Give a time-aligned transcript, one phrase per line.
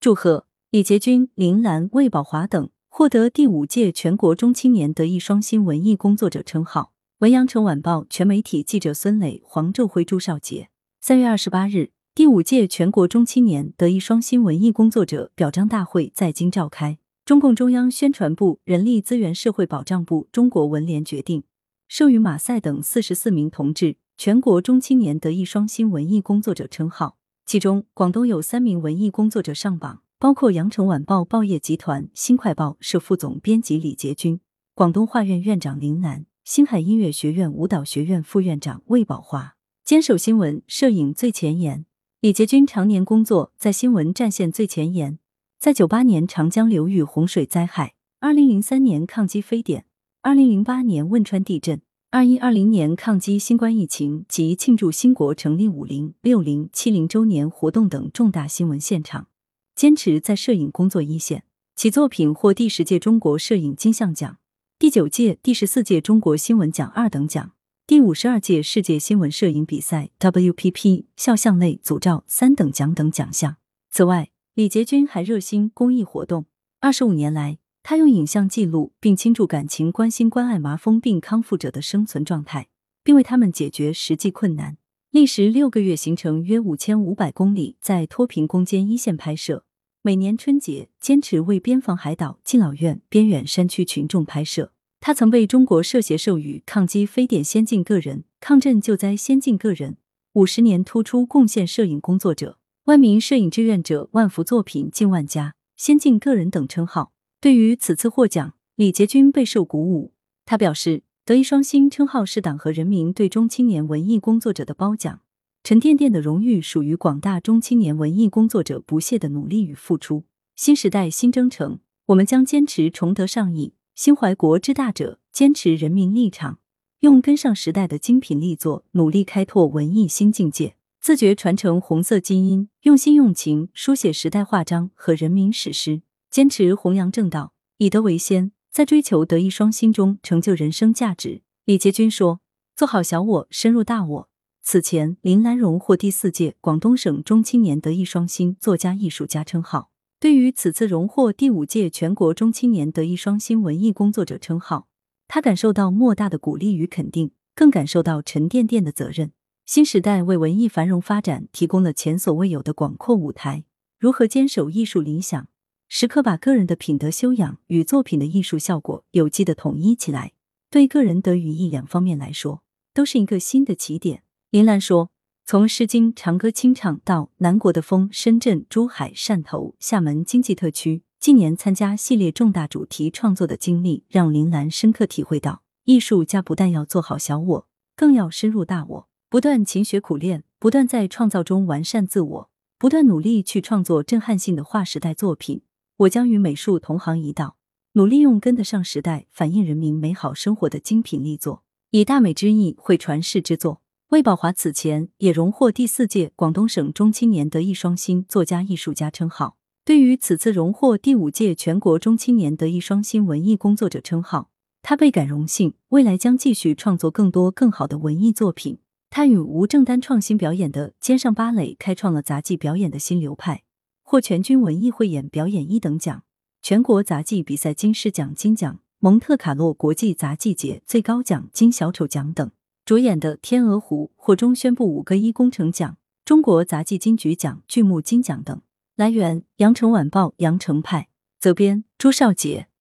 [0.00, 6.92] 祝贺李杰军、林兰、魏宝华等获得第五届全国中青年德艺双馨文艺工作者称号。
[7.18, 10.68] 文阳城晚报全媒体记者孙磊、黄昼辉、朱少杰。
[11.00, 16.98] 三月二十八日，第五届全国中青年德艺双馨文艺工作者表彰大会在京召开。
[17.24, 21.42] 中共中央宣传部、人力资源社会保障部、中国文联决定，
[21.88, 27.16] 授予马赛等四十四名同志全国中青年德艺双馨文艺工作者称号。
[27.48, 34.38] 其中，广东有三名文艺工作者上榜，包括羊城晚报报业集团新快报社副总编辑李杰军、
[34.74, 39.56] 广东画院院长林楠、星海音乐学院舞蹈学院副院长魏宝华。
[39.82, 41.86] 坚守新闻摄影最前沿，
[42.20, 45.18] 李杰军常年工作在新闻战线最前沿。
[45.58, 49.86] 在九八年长江流域洪水灾害，二零零三年抗击非典，
[50.20, 51.80] 二零零八年汶川地震，
[52.10, 59.26] 二一二零年抗击新冠疫情及庆祝新国成立五零、六零、七零周年活动等重大新闻现场，
[59.74, 61.44] 坚持在摄影工作一线。
[61.76, 64.38] 其作品获第十届中国摄影金像奖、
[64.78, 67.52] 第九届、第十四届中国新闻奖二等奖、
[67.86, 73.58] 第五十二届世界新闻摄影比赛 WPP 肖像类组照三等奖等奖项。
[73.90, 76.46] 此外，李杰军还热心公益活动。
[76.80, 77.58] 二十五年来，
[77.90, 82.68] 他用影像记录并倾注感情，关心关爱麻风病康复者的生存状态，
[83.02, 84.76] 并为他们解决实际困难。
[85.10, 89.64] 历时六个月，行程约五千五百公里，在脱贫攻坚一线拍摄。
[90.02, 94.72] 每年春节，坚持为边防海岛、敬老院、边远山区群众拍摄。
[95.00, 99.96] 他曾被中国社协授予“抗击非典先进个人”“抗震救灾先进个人
[100.34, 102.58] ”“五十年突出贡献摄影工作者”。
[102.84, 107.14] 万名摄影志愿者、万幅作品、近万家先进个人等称号。
[107.40, 110.12] 对于此次获奖，李杰军备受鼓舞。
[110.44, 115.20] 他表示，德艺双馨称号是党和人民对中青年文艺工作者的褒奖，
[115.62, 120.24] 沉甸甸的荣誉属于广大中青年文艺工作者不懈的努力与付出。
[120.56, 126.58] 新时代新征程，我们将坚持崇德尚义、心怀国之大者，坚持人民立场，
[127.00, 130.74] 用跟上时代的精品力作，努力开拓文艺新境界。
[131.00, 141.42] 自觉传承红色基因，用心用情书写时代画章和人民史诗，坚持弘扬正道，以德为先，在追求德艺双馨中成就人生价值。
[141.64, 142.40] 李杰军说
[142.76, 144.28] ：“做好小我，深入大我。”
[144.62, 149.90] 此前，林兰荣获第四届广东省中青年德艺双馨作家艺术家称号。
[150.20, 154.86] 对于此次荣获第五届全国中青年德艺双馨文艺工作者称号，
[155.26, 159.32] 他感受到莫大的鼓励与肯定，更感受到沉甸甸的责任。
[159.64, 163.64] 新时代为文艺繁荣发展提供了前所未有的广阔舞台。
[163.98, 165.48] 如何坚守艺术理想，
[165.88, 170.32] 时刻把个人的品德修养与作品的艺术效果有机的统一起来，
[170.70, 172.62] 对个人德与义两方面来说，
[172.92, 174.22] 都是一个新的起点。
[174.50, 175.10] 林兰说
[175.46, 187.66] ：“从《诗经》长歌清唱到南国的风，深圳、珠海、汕头、厦门经济特区近年参加系列重大主题创作的经历，让林兰深刻体会到，艺术家不但要做好小我，
[187.96, 195.62] 更要深入大我。”不断勤学苦练，不断在创造中完善自我，不断努力去创作震撼性的划时代作品。
[195.98, 197.56] 我将与美术同行一道，
[197.94, 203.82] 努力用跟得上时代、反映人民美好生活的精品力作，以大美之意绘传世之作。
[204.10, 209.56] 魏宝华此前也荣获第四届广东省中青年德艺双馨作家艺术家称号。
[209.84, 214.50] 对于此次荣获第五届全国中青年德艺双馨文艺工作者称号，
[214.82, 218.78] 他倍感荣幸，未来将继续创作更多更好的文艺作品。
[219.10, 223.64] 他与吴正丹创新表演的肩上芭蕾，开创了杂技表演的新流派，
[224.10, 226.22] 获全军文艺汇演表演一等奖、
[226.62, 232.50] 全国杂技比赛金狮奖金奖、蒙特卡洛国际杂技节最高奖金小丑奖等。
[232.86, 238.58] 主演的《天鹅湖》获中宣部五个一工程奖、中国杂技金菊奖剧目金奖等。
[238.96, 242.68] 来源：羊城晚报羊城派，责编：朱少杰。